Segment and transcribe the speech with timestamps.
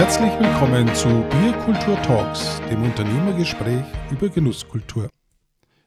[0.00, 5.10] Herzlich willkommen zu Bierkultur Talks, dem Unternehmergespräch über Genusskultur.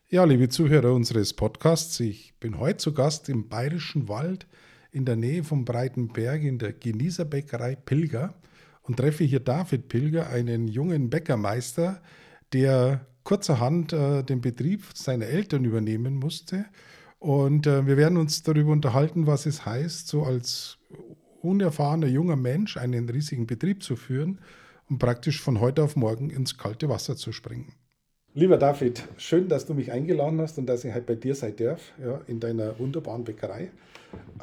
[0.08, 4.46] Ja, liebe Zuhörer unseres Podcasts, ich bin heute zu Gast im Bayerischen Wald
[4.92, 8.36] in der Nähe vom Breiten Berg in der Genießerbäckerei Pilger
[8.84, 12.00] und treffe hier David Pilger, einen jungen Bäckermeister,
[12.54, 16.66] der kurzerhand äh, den Betrieb seiner Eltern übernehmen musste.
[17.18, 20.78] Und äh, wir werden uns darüber unterhalten, was es heißt, so als
[21.44, 24.40] unerfahrener junger Mensch einen riesigen Betrieb zu führen
[24.90, 27.74] und praktisch von heute auf morgen ins kalte Wasser zu springen.
[28.36, 31.56] Lieber David, schön, dass du mich eingeladen hast und dass ich halt bei dir sein
[31.56, 33.70] darf, ja, in deiner wunderbaren Bäckerei.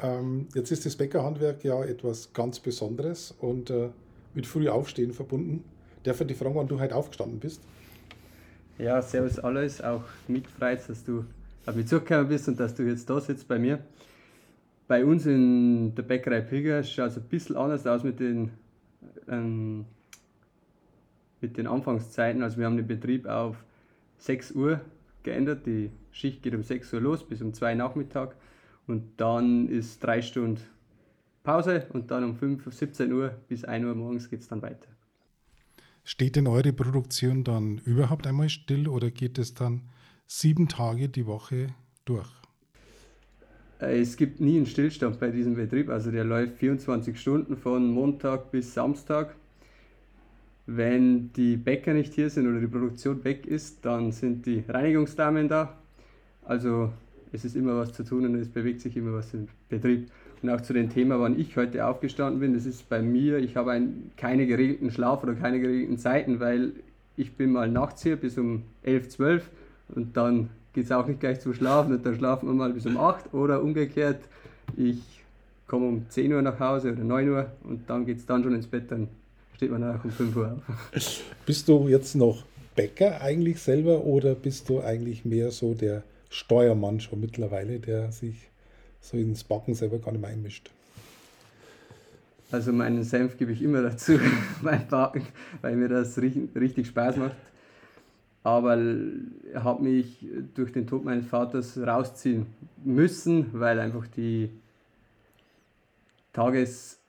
[0.01, 3.89] Ähm, jetzt ist das Bäckerhandwerk ja etwas ganz Besonderes und äh,
[4.33, 5.63] mit früh Aufstehen verbunden.
[6.03, 7.61] Darf ich dich fragen, wann du heute aufgestanden bist?
[8.77, 9.81] Ja, servus alles.
[9.81, 11.25] Auch mich freut dass du
[11.65, 13.79] auf mich zugekommen bist und dass du jetzt da sitzt bei mir.
[14.91, 18.51] Bei uns in der Bäckerei Pilger schaut es ein bisschen anders aus mit den,
[19.29, 19.85] ähm,
[21.39, 22.43] mit den Anfangszeiten.
[22.43, 23.55] Also wir haben den Betrieb auf
[24.17, 24.81] 6 Uhr
[25.23, 25.65] geändert.
[25.65, 28.35] Die Schicht geht um 6 Uhr los bis um 2 Uhr Nachmittag.
[28.85, 30.59] Und dann ist drei Stunden
[31.41, 34.89] Pause und dann um 5, 17 Uhr bis 1 Uhr morgens geht es dann weiter.
[36.03, 39.83] Steht denn eure Produktion dann überhaupt einmal still oder geht es dann
[40.27, 41.67] sieben Tage die Woche
[42.03, 42.40] durch?
[43.81, 47.89] Äh, es gibt nie einen Stillstand bei diesem Betrieb, also der läuft 24 Stunden von
[47.89, 49.35] Montag bis Samstag.
[50.67, 55.49] Wenn die Bäcker nicht hier sind oder die Produktion weg ist, dann sind die Reinigungsdamen
[55.49, 55.77] da.
[56.45, 56.93] Also
[57.33, 60.09] es ist immer was zu tun und es bewegt sich immer was im Betrieb.
[60.41, 63.55] Und auch zu dem Thema, wann ich heute aufgestanden bin, das ist bei mir, ich
[63.55, 66.71] habe einen, keine geregelten Schlaf oder keine geregelten Zeiten, weil
[67.17, 69.49] ich bin mal nachts hier bis um 11, 12
[69.89, 72.85] und dann geht es auch nicht gleich zum Schlafen und dann schlafen wir mal bis
[72.85, 74.21] um 8 oder umgekehrt.
[74.77, 74.99] Ich
[75.67, 78.55] komme um 10 Uhr nach Hause oder 9 Uhr und dann geht es dann schon
[78.55, 79.07] ins Bett, dann
[79.55, 81.21] steht man auch um 5 Uhr auf.
[81.45, 82.43] Bist du jetzt noch
[82.75, 88.49] Bäcker eigentlich selber oder bist du eigentlich mehr so der Steuermann schon mittlerweile, der sich
[89.01, 90.71] so ins Backen selber gar nicht mehr einmischt?
[92.49, 94.17] Also meinen Senf gebe ich immer dazu
[94.61, 95.27] beim Backen,
[95.61, 97.35] weil mir das richtig, richtig Spaß macht
[98.43, 98.77] aber
[99.53, 100.25] er hat mich
[100.55, 102.47] durch den Tod meines Vaters rausziehen
[102.83, 104.49] müssen, weil einfach die
[106.33, 106.99] Tages,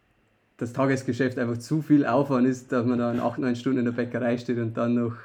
[0.58, 3.92] das Tagesgeschäft einfach zu viel Aufwand ist, dass man dann acht, neun Stunden in der
[3.92, 5.16] Bäckerei steht und dann noch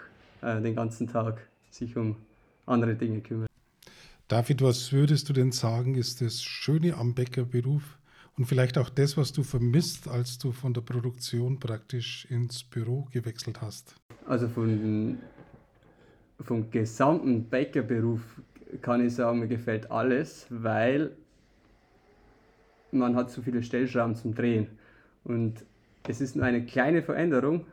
[0.41, 2.15] äh, den ganzen Tag sich um
[2.65, 3.49] andere Dinge kümmert.
[4.27, 7.97] David, was würdest du denn sagen, ist das Schöne am Bäckerberuf
[8.37, 13.07] und vielleicht auch das, was du vermisst, als du von der Produktion praktisch ins Büro
[13.11, 13.95] gewechselt hast?
[14.27, 15.17] Also von
[16.39, 18.21] vom gesamten Bäckerberuf
[18.81, 21.11] kann ich sagen, mir gefällt alles, weil
[22.91, 24.67] man hat so viele Stellschrauben zum Drehen.
[25.23, 25.65] Und
[26.07, 27.65] es ist nur eine kleine Veränderung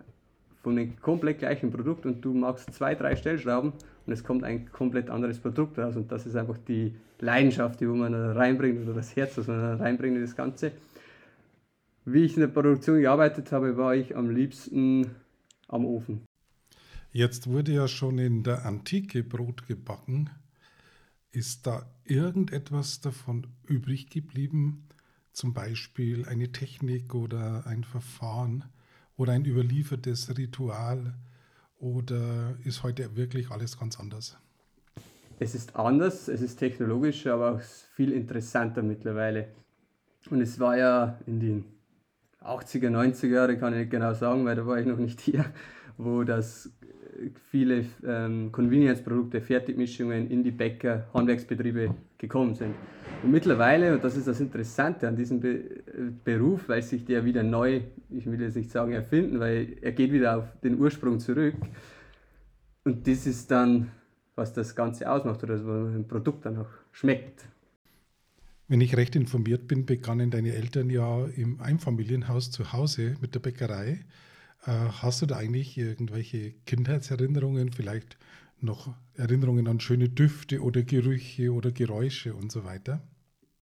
[0.63, 3.73] von einem komplett gleichen Produkt und du machst zwei, drei Stellschrauben
[4.07, 5.97] und es kommt ein komplett anderes Produkt raus.
[5.97, 9.59] Und das ist einfach die Leidenschaft, die man da reinbringt oder das Herz, das man
[9.59, 10.73] da reinbringt in das Ganze.
[12.07, 15.11] Wie ich in der Produktion gearbeitet habe, war ich am liebsten
[15.69, 16.23] am Ofen.
[17.17, 20.31] Jetzt wurde ja schon in der Antike Brot gebacken.
[21.31, 24.89] Ist da irgendetwas davon übrig geblieben?
[25.31, 28.65] Zum Beispiel eine Technik oder ein Verfahren
[29.17, 31.15] oder ein überliefertes Ritual?
[31.79, 34.37] Oder ist heute wirklich alles ganz anders?
[35.39, 37.61] Es ist anders, es ist technologisch, aber auch
[37.95, 39.55] viel interessanter mittlerweile.
[40.31, 41.65] Und es war ja in den
[42.41, 45.45] 80er, 90er Jahren, kann ich nicht genau sagen, weil da war ich noch nicht hier,
[45.97, 46.73] wo das
[47.51, 52.75] viele ähm, Convenience-Produkte, Fertigmischungen in die Bäcker, Handwerksbetriebe gekommen sind.
[53.23, 55.83] Und mittlerweile, und das ist das Interessante an diesem Be
[56.25, 57.81] Beruf, weil sich der wieder neu,
[58.11, 61.55] ich will jetzt nicht sagen erfinden, weil er geht wieder auf den Ursprung zurück.
[62.84, 63.91] Und das ist dann,
[64.34, 67.47] was das Ganze ausmacht oder was ein Produkt dann auch schmeckt.
[68.69, 73.41] Wenn ich recht informiert bin, begannen deine Eltern ja im Einfamilienhaus zu Hause mit der
[73.41, 74.01] Bäckerei.
[74.66, 78.19] Äh, hast du da eigentlich irgendwelche Kindheitserinnerungen, vielleicht
[78.61, 83.03] noch Erinnerungen an schöne Düfte oder Gerüche oder Geräusche und so weiter?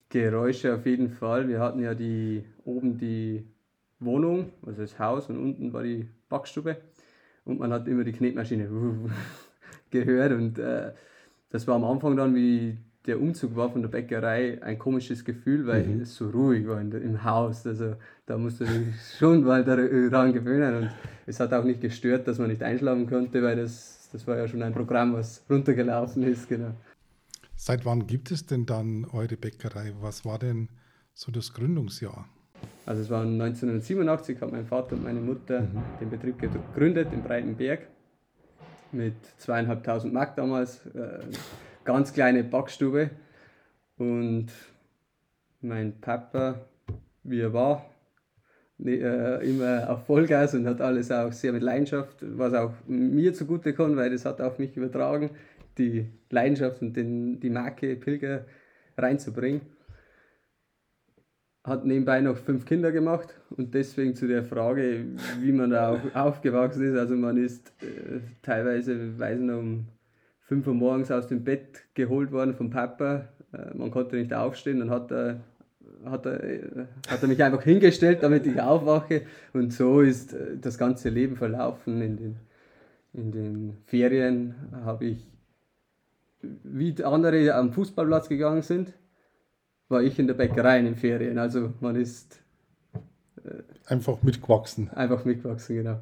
[0.09, 1.47] Geräusche auf jeden Fall.
[1.47, 3.45] Wir hatten ja die oben die
[3.99, 6.77] Wohnung, also das Haus und unten war die Backstube
[7.45, 8.69] und man hat immer die Knetmaschine
[9.91, 10.93] gehört und äh,
[11.49, 15.65] das war am Anfang dann, wie der Umzug war von der Bäckerei ein komisches Gefühl,
[15.65, 16.01] weil mhm.
[16.01, 17.65] es so ruhig war der, im Haus.
[17.65, 17.95] Also
[18.25, 18.69] da musste ich
[19.17, 20.83] schon mal daran gewöhnen.
[20.83, 20.91] Und
[21.25, 24.47] es hat auch nicht gestört, dass man nicht einschlafen konnte, weil das, das war ja
[24.47, 26.49] schon ein Programm, was runtergelaufen ist.
[26.49, 26.71] Genau.
[27.55, 29.93] Seit wann gibt es denn dann eure Bäckerei?
[30.01, 30.69] Was war denn
[31.13, 32.27] so das Gründungsjahr?
[32.85, 35.81] Also es war 1987, hat mein Vater und meine Mutter mhm.
[35.99, 37.87] den Betrieb gegründet in Breitenberg
[38.91, 41.19] mit zweieinhalbtausend Mark damals, äh,
[41.87, 43.11] ganz kleine Backstube
[43.97, 44.47] und
[45.61, 46.65] mein Papa,
[47.23, 47.89] wie er war,
[48.85, 53.73] äh, immer auf Vollgas und hat alles auch sehr mit Leidenschaft, was auch mir zugute
[53.73, 55.29] kommt, weil das hat auf mich übertragen,
[55.77, 58.45] die Leidenschaft und den, die Marke Pilger
[58.97, 59.61] reinzubringen.
[61.63, 65.05] Hat nebenbei noch fünf Kinder gemacht und deswegen zu der Frage,
[65.39, 66.97] wie man da auch aufgewachsen ist.
[66.97, 69.87] Also man ist äh, teilweise, weiß noch, um
[70.47, 73.27] 5 Uhr morgens aus dem Bett geholt worden vom Papa.
[73.53, 75.41] Äh, man konnte nicht aufstehen, dann hat er
[76.05, 79.23] hat er, hat er mich einfach hingestellt, damit ich aufwache.
[79.53, 82.01] Und so ist äh, das ganze Leben verlaufen.
[82.01, 82.35] In den,
[83.13, 84.55] in den Ferien
[84.85, 85.27] habe ich,
[86.41, 88.93] wie andere am Fußballplatz gegangen sind,
[89.89, 91.37] war ich in der Bäckerei in den Ferien.
[91.37, 92.41] Also man ist
[93.43, 94.89] äh, einfach mitgewachsen.
[94.91, 95.99] Einfach mitgewachsen, genau.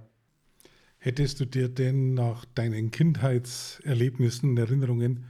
[1.06, 5.26] Hättest du dir denn nach deinen Kindheitserlebnissen und Erinnerungen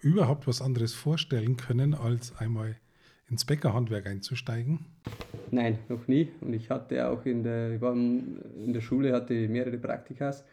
[0.00, 2.76] überhaupt was anderes vorstellen können, als einmal
[3.28, 4.86] ins Bäckerhandwerk einzusteigen?
[5.50, 6.30] Nein, noch nie.
[6.40, 10.46] Und ich hatte auch in der, ich war in der Schule, hatte mehrere Praktikas.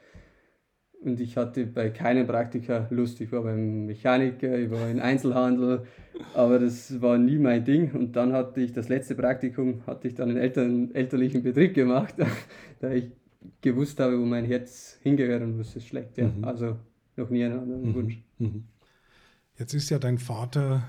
[1.02, 3.22] Und ich hatte bei keinem Praktika Lust.
[3.22, 5.88] Ich war beim Mechaniker, ich war im Einzelhandel,
[6.34, 7.94] aber das war nie mein Ding.
[7.94, 12.16] Und dann hatte ich das letzte Praktikum, hatte ich dann in Eltern, elterlichen Betrieb gemacht,
[12.82, 13.10] da ich
[13.62, 16.18] gewusst habe, wo mein Herz hingehört und was es schlägt.
[16.18, 16.28] Ja.
[16.28, 16.44] Mhm.
[16.44, 16.78] Also
[17.16, 17.94] noch nie einen anderen mhm.
[17.94, 18.24] Wunsch.
[18.40, 18.66] Mhm.
[19.58, 20.84] Jetzt ist ja dein Vater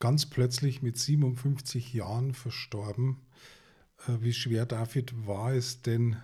[0.00, 3.18] ganz plötzlich mit 57 Jahren verstorben.
[4.08, 6.16] Äh, wie schwer, David, war es denn,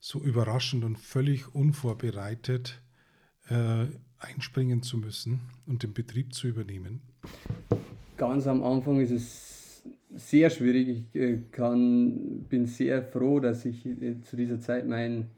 [0.00, 2.82] so überraschend und völlig unvorbereitet
[3.48, 3.86] äh,
[4.18, 7.00] einspringen zu müssen und den Betrieb zu übernehmen?
[8.18, 9.53] Ganz am Anfang ist es
[10.14, 11.04] sehr schwierig.
[11.12, 13.82] Ich äh, kann, bin sehr froh, dass ich
[14.22, 15.30] zu dieser Zeit meinen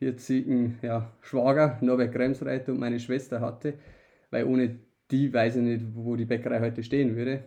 [0.00, 3.74] jetzigen ja, Schwager Norbert Gremsreiter und meine Schwester hatte,
[4.30, 4.78] weil ohne
[5.10, 7.44] die weiß ich nicht, wo die Bäckerei heute stehen würde.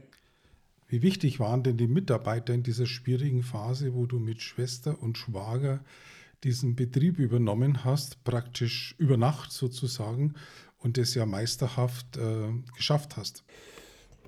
[0.87, 5.17] Wie wichtig waren denn die Mitarbeiter in dieser schwierigen Phase, wo du mit Schwester und
[5.17, 5.83] Schwager
[6.43, 10.33] diesen Betrieb übernommen hast, praktisch über Nacht sozusagen,
[10.79, 13.45] und es ja meisterhaft äh, geschafft hast?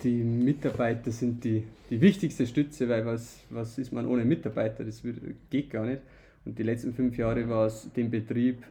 [0.01, 4.83] Die Mitarbeiter sind die, die wichtigste Stütze, weil was, was ist man ohne Mitarbeiter?
[4.83, 5.03] Das
[5.49, 6.01] geht gar nicht.
[6.45, 8.63] Und die letzten fünf Jahre war es dem Betrieb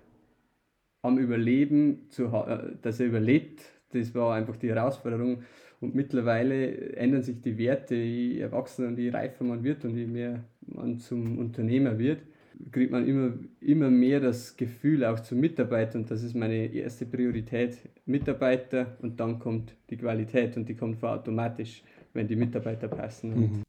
[1.03, 5.43] am Überleben, zu, äh, dass er überlebt, das war einfach die Herausforderung.
[5.81, 10.07] Und mittlerweile ändern sich die Werte, je erwachsener und je reifer man wird und je
[10.07, 12.21] mehr man zum Unternehmer wird,
[12.70, 15.99] kriegt man immer, immer mehr das Gefühl auch zum Mitarbeiter.
[15.99, 18.97] Und das ist meine erste Priorität, Mitarbeiter.
[19.00, 21.82] Und dann kommt die Qualität und die kommt automatisch,
[22.12, 23.41] wenn die Mitarbeiter passen.
[23.41, 23.62] Mhm.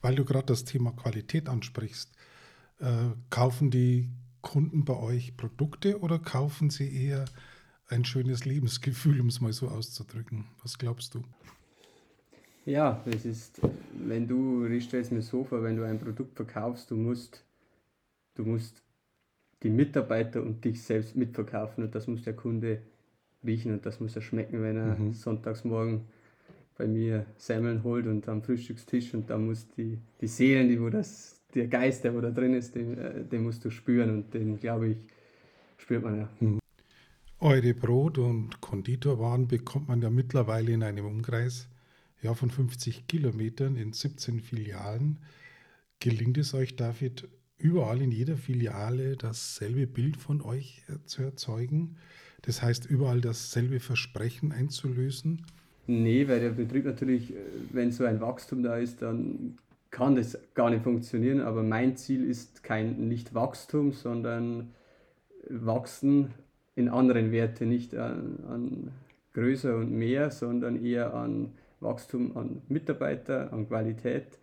[0.00, 2.12] Weil du gerade das Thema Qualität ansprichst,
[2.80, 2.86] äh,
[3.30, 4.08] kaufen die
[4.40, 7.24] Kunden bei euch Produkte oder kaufen sie eher
[7.88, 10.46] ein schönes Lebensgefühl, um es mal so auszudrücken.
[10.62, 11.24] Was glaubst du?
[12.66, 13.60] Ja, das ist,
[13.94, 17.42] wenn du, ich stelle es mir so vor, wenn du ein Produkt verkaufst, du musst,
[18.38, 18.82] du musst
[19.62, 22.80] die Mitarbeiter und dich selbst mitverkaufen und das muss der Kunde
[23.44, 25.12] riechen und das muss er schmecken, wenn er mhm.
[25.12, 26.06] sonntags morgen
[26.76, 30.88] bei mir Semmeln holt und am Frühstückstisch und da muss die, die Seelen, die wo
[30.88, 34.32] das, der Geist, der wo da drin ist, den, äh, den musst du spüren und
[34.32, 34.96] den, glaube ich,
[35.76, 36.28] spürt man ja.
[36.38, 36.60] Mhm.
[37.40, 41.68] Eure Brot- und Konditorwaren bekommt man ja mittlerweile in einem Umkreis
[42.22, 45.18] ja, von 50 Kilometern in 17 Filialen.
[46.00, 51.96] Gelingt es euch, David, überall in jeder Filiale dasselbe Bild von euch äh, zu erzeugen?
[52.42, 55.44] Das heißt, überall dasselbe Versprechen einzulösen?
[55.86, 57.36] Nee, weil der Betrieb natürlich, äh,
[57.72, 59.56] wenn so ein Wachstum da ist, dann
[59.90, 61.40] kann das gar nicht funktionieren.
[61.40, 64.74] Aber mein Ziel ist kein nicht Wachstum, sondern
[65.48, 66.34] Wachsen
[66.76, 68.90] in anderen Werte, nicht an, an
[69.32, 74.38] größer und mehr, sondern eher an Wachstum an Mitarbeiter, an Qualität.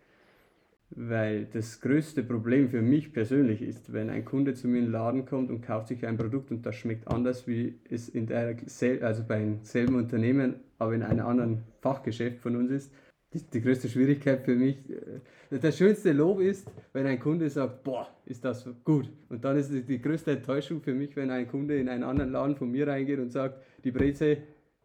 [0.90, 4.92] Weil das größte Problem für mich persönlich ist, wenn ein Kunde zu mir in den
[4.92, 8.56] Laden kommt und kauft sich ein Produkt und das schmeckt anders, wie es in der,
[9.02, 12.92] also beim selben Unternehmen, aber in einem anderen Fachgeschäft von uns ist,
[13.32, 17.82] die, die größte Schwierigkeit für mich, äh, das schönste Lob ist, wenn ein Kunde sagt,
[17.82, 19.10] boah, ist das gut.
[19.28, 22.56] Und dann ist die größte Enttäuschung für mich, wenn ein Kunde in einen anderen Laden
[22.56, 24.38] von mir reingeht und sagt, die Breze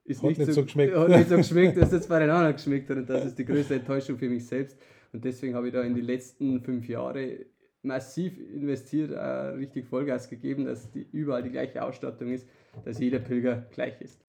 [0.03, 0.95] ist nicht, nicht, so, geschmeckt.
[0.97, 2.97] Hat nicht so geschmeckt, dass es bei den anderen geschmeckt hat.
[2.97, 4.77] Und das ist die größte Enttäuschung für mich selbst.
[5.11, 7.45] Und deswegen habe ich da in die letzten fünf Jahre
[7.83, 12.47] massiv investiert, äh, richtig Vollgas gegeben, dass die, überall die gleiche Ausstattung ist,
[12.85, 14.23] dass jeder Pilger gleich ist.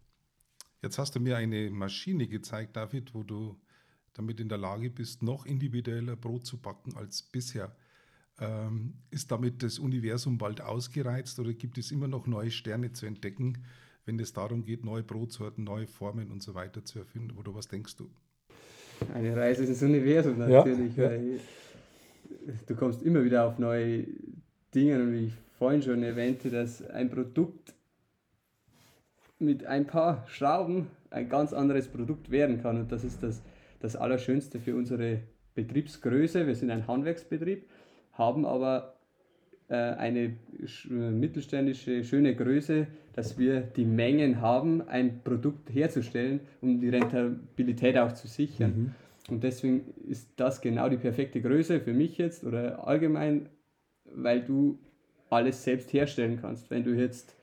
[0.81, 3.61] Jetzt hast du mir eine Maschine gezeigt, David, wo du
[4.15, 7.77] damit in der Lage bist, noch individueller Brot zu backen als bisher.
[8.41, 13.07] Ähm, ist damit das Universum bald ausgereizt oder gibt es immer noch neue Sterne zu
[13.07, 13.65] entdecken,
[14.05, 17.37] wenn es darum geht, neue Brotsorten, neue Formen und so weiter zu erfinden?
[17.37, 18.11] Oder was denkst du?
[19.14, 21.11] Eine Reise ins Universum natürlich, ja, ja.
[21.11, 21.40] weil
[22.66, 24.06] du kommst immer wieder auf neue
[24.75, 27.75] Dinge und wie ich vorhin schon erwähnte, dass ein Produkt
[29.38, 33.42] mit ein paar Schrauben ein ganz anderes Produkt werden kann und das ist das,
[33.80, 35.21] das Allerschönste für unsere
[35.54, 36.47] Betriebsgröße.
[36.47, 37.68] Wir sind ein Handwerksbetrieb,
[38.12, 38.97] haben aber
[39.75, 40.37] eine
[40.88, 48.12] mittelständische, schöne Größe, dass wir die Mengen haben, ein Produkt herzustellen, um die Rentabilität auch
[48.12, 48.71] zu sichern.
[48.71, 48.91] Mhm.
[49.31, 53.49] Und deswegen ist das genau die perfekte Größe für mich jetzt oder allgemein,
[54.05, 54.79] weil du
[55.31, 56.71] alles selbst herstellen kannst.
[56.71, 57.37] Wenn du jetzt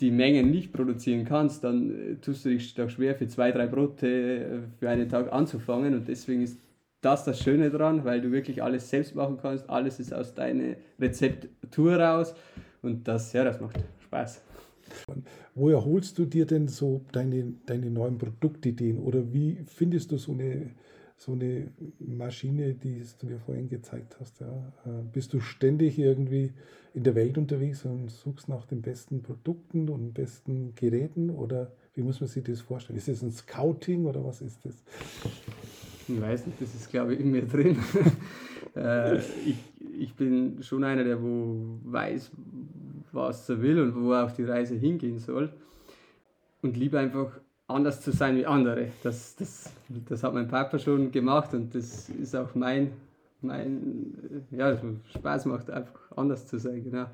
[0.00, 3.66] die Mengen nicht produzieren kannst, dann äh, tust du dich doch schwer für zwei, drei
[3.66, 6.58] Brote äh, für einen Tag anzufangen und deswegen ist
[7.02, 10.76] das das Schöne dran, weil du wirklich alles selbst machen kannst, alles ist aus deiner
[10.98, 12.34] Rezeptur raus
[12.80, 14.42] und das, ja, das macht Spaß.
[15.54, 20.32] Woher holst du dir denn so deine, deine neuen Produktideen oder wie findest du so
[20.32, 20.70] eine
[21.22, 21.68] so eine
[22.00, 24.40] Maschine, die du mir vorhin gezeigt hast.
[24.40, 24.72] Ja.
[24.84, 26.52] Äh, bist du ständig irgendwie
[26.94, 32.02] in der Welt unterwegs und suchst nach den besten Produkten und besten Geräten oder wie
[32.02, 32.98] muss man sich das vorstellen?
[32.98, 34.74] Ist das ein Scouting oder was ist das?
[36.08, 37.78] Ich weiß nicht, das ist glaube ich in mir drin.
[38.76, 39.56] äh, ich,
[39.98, 42.30] ich bin schon einer, der wo weiß,
[43.12, 45.52] was er will und wo auch die Reise hingehen soll.
[46.62, 48.88] Und liebe einfach anders zu sein wie andere.
[49.02, 49.72] Das, das,
[50.08, 52.92] das hat mein Papa schon gemacht und das ist auch mein,
[53.40, 54.14] mein
[54.50, 54.76] ja,
[55.16, 57.06] Spaß macht, einfach anders zu sein, genau.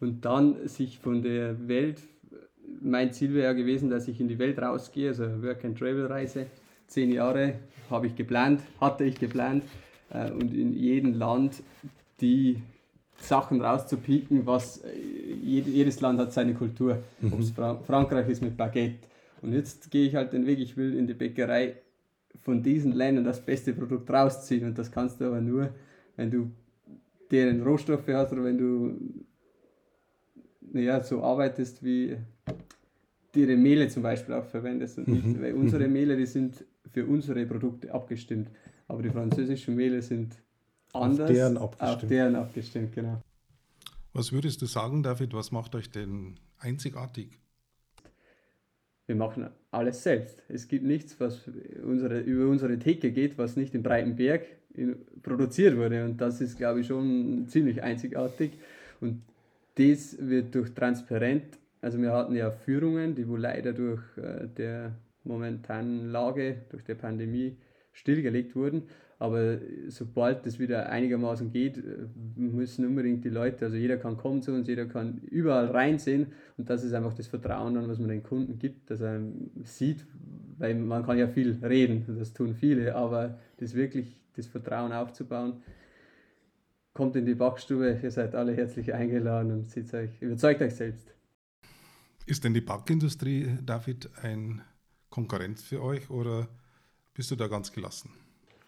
[0.00, 2.00] Und dann sich von der Welt,
[2.80, 6.46] mein Ziel wäre ja gewesen, dass ich in die Welt rausgehe, also Work-and-Travel-Reise.
[6.86, 7.54] Zehn Jahre
[7.90, 9.64] habe ich geplant, hatte ich geplant
[10.10, 11.62] äh, und in jedem Land
[12.20, 12.62] die
[13.18, 14.92] Sachen rauszupicken, was äh,
[15.32, 17.02] jedes Land hat seine Kultur.
[17.20, 17.40] Mhm.
[17.40, 17.52] Es
[17.86, 19.06] Frankreich ist mit Baguette,
[19.42, 21.76] und jetzt gehe ich halt den Weg, ich will in die Bäckerei
[22.42, 24.66] von diesen Ländern das beste Produkt rausziehen.
[24.66, 25.70] Und das kannst du aber nur,
[26.16, 26.50] wenn du
[27.30, 28.98] deren Rohstoffe hast oder wenn du
[30.72, 32.16] ja, so arbeitest wie
[33.34, 34.98] ihre Mehle zum Beispiel auch verwendest.
[34.98, 35.42] Und nicht, mhm.
[35.42, 35.92] weil unsere mhm.
[35.92, 38.50] Mehle, die sind für unsere Produkte abgestimmt.
[38.88, 40.36] Aber die französischen Mehle sind
[40.92, 41.28] anders.
[41.30, 42.02] Auf deren abgestimmt.
[42.02, 43.20] Auf deren abgestimmt, genau.
[44.12, 47.38] Was würdest du sagen, David, was macht euch denn einzigartig?
[49.06, 50.42] wir machen alles selbst.
[50.48, 51.48] Es gibt nichts, was
[51.82, 54.44] unsere, über unsere Theke geht, was nicht in Breitenberg
[55.22, 56.04] produziert wurde.
[56.04, 58.52] Und das ist, glaube ich, schon ziemlich einzigartig.
[59.00, 59.22] Und
[59.76, 64.96] das wird durch transparent, also wir hatten ja Führungen, die wohl leider durch äh, der
[65.26, 67.56] momentanen Lage, durch die Pandemie
[67.92, 68.84] stillgelegt wurden.
[69.18, 71.82] Aber sobald das wieder einigermaßen geht,
[72.36, 76.26] müssen unbedingt die Leute, also jeder kann kommen zu uns, jeder kann überall reinsehen
[76.58, 79.22] und das ist einfach das Vertrauen dann, was man den Kunden gibt, dass er
[79.64, 80.04] sieht,
[80.58, 85.62] weil man kann ja viel reden, das tun viele, aber das wirklich, das Vertrauen aufzubauen,
[86.92, 91.14] kommt in die Backstube, ihr seid alle herzlich eingeladen und euch, überzeugt euch selbst.
[92.26, 94.60] Ist denn die Backindustrie, David, ein
[95.10, 96.48] Konkurrent für euch oder
[97.14, 98.10] bist du da ganz gelassen?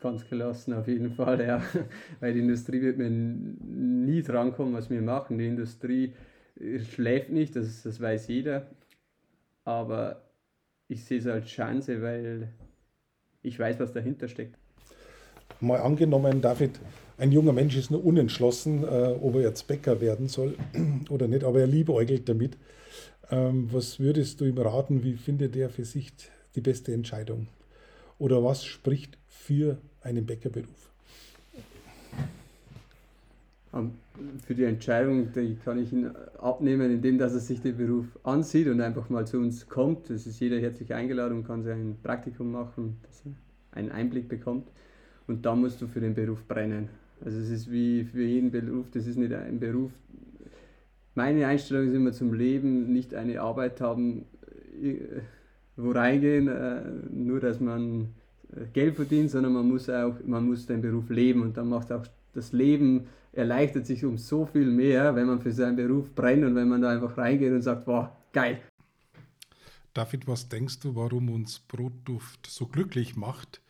[0.01, 1.63] Ganz gelassen auf jeden Fall, ja.
[2.21, 5.39] Weil die Industrie wird mir nie drankommen, was wir machen.
[5.39, 6.15] Die Industrie
[6.61, 8.69] äh, schläft nicht, das, das weiß jeder.
[9.65, 10.23] Aber
[10.87, 12.49] ich sehe es als Chance, weil
[13.43, 14.57] ich weiß, was dahinter steckt.
[15.61, 16.79] Mal angenommen, David,
[17.19, 20.55] ein junger Mensch ist nur unentschlossen, äh, ob er jetzt Bäcker werden soll
[21.11, 22.57] oder nicht, aber er liebäugelt damit.
[23.31, 25.03] Ähm, was würdest du ihm raten?
[25.03, 26.13] Wie findet er für sich
[26.55, 27.49] die beste Entscheidung?
[28.19, 30.91] Oder was spricht für einen Bäckerberuf?
[34.45, 38.67] Für die Entscheidung, die kann ich ihn abnehmen, indem dass er sich den Beruf ansieht
[38.67, 40.11] und einfach mal zu uns kommt.
[40.11, 43.33] Es ist jeder herzlich eingeladen und kann sein Praktikum machen, dass er
[43.79, 44.67] einen Einblick bekommt.
[45.27, 46.89] Und da musst du für den Beruf brennen.
[47.25, 49.93] Also es ist wie für jeden Beruf, das ist nicht ein Beruf.
[51.19, 54.25] Meine Einstellung ist immer zum Leben, nicht eine Arbeit haben,
[54.81, 55.21] äh,
[55.75, 58.15] wo reingehen, äh, nur dass man
[58.73, 62.07] Geld verdient, sondern man muss auch, man muss den Beruf leben und dann macht auch
[62.35, 66.55] das Leben erleichtert sich um so viel mehr, wenn man für seinen Beruf brennt und
[66.55, 68.63] wenn man da einfach reingeht und sagt, wow, geil.
[69.95, 73.61] David, was denkst du, warum uns Brotduft so glücklich macht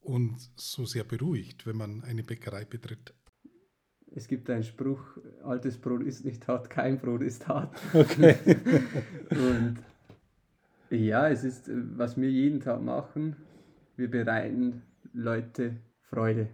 [0.00, 3.14] und so sehr beruhigt, wenn man eine Bäckerei betritt?
[4.18, 5.00] Es gibt einen Spruch,
[5.44, 7.72] altes Brot ist nicht hart, kein Brot ist hart.
[7.94, 8.34] Okay.
[9.30, 9.76] und
[10.90, 13.36] ja, es ist, was wir jeden Tag machen,
[13.94, 14.82] wir bereiten
[15.12, 16.48] Leute Freude.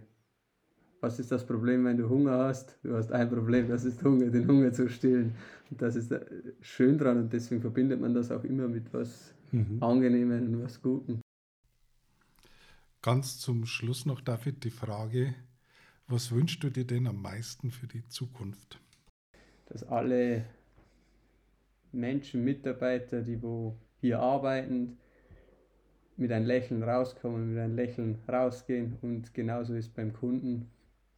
[1.01, 2.77] Was ist das Problem, wenn du Hunger hast?
[2.83, 5.33] Du hast ein Problem, das ist Hunger, den Hunger zu stillen.
[5.71, 6.23] Und das ist äh,
[6.61, 9.81] schön dran und deswegen verbindet man das auch immer mit was mhm.
[9.81, 11.19] Angenehmen und was Gutem.
[13.01, 15.33] Ganz zum Schluss noch, David, die Frage,
[16.07, 18.79] was wünschst du dir denn am meisten für die Zukunft?
[19.67, 20.45] Dass alle
[21.91, 24.97] Menschen, Mitarbeiter, die wo hier arbeiten,
[26.17, 30.69] mit einem Lächeln rauskommen, mit einem Lächeln rausgehen und genauso ist beim Kunden,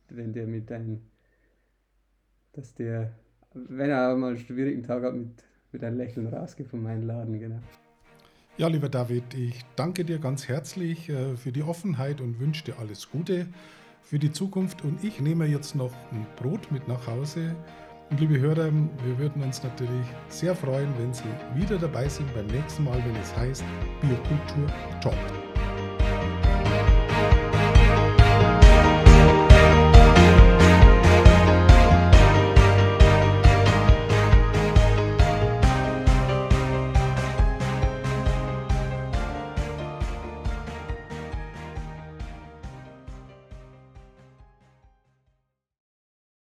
[0.10, 1.02] wenn der mit einem,
[2.54, 3.14] dass der,
[3.54, 7.40] wenn er mal einen schwierigen Tag hat, mit, mit einem Lächeln rausgeht von meinem Laden,
[7.40, 7.60] genau.
[8.58, 12.80] Ja, lieber David, ich danke dir ganz herzlich äh, für die Offenheit und wünsche dir
[12.80, 13.48] alles Gute
[14.10, 14.84] für die Zukunft.
[14.84, 17.56] Und ich nehme jetzt noch ein Brot mit nach Hause.
[18.10, 18.72] Und liebe Hörer,
[19.04, 23.16] wir würden uns natürlich sehr freuen, wenn Sie wieder dabei sind beim nächsten Mal, wenn
[23.18, 23.64] es heißt
[24.02, 24.68] Biokultur
[25.02, 25.47] Talk.